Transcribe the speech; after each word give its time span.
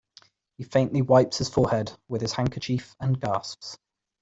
He 0.57 0.63
faintly 0.63 1.03
wipes 1.03 1.37
his 1.37 1.47
forehead 1.49 1.91
with 2.07 2.23
his 2.23 2.33
handkerchief 2.33 2.95
and 2.99 3.21
gasps. 3.21 3.77